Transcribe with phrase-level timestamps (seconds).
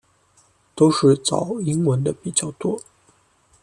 [0.73, 2.81] 都是找英文的比较多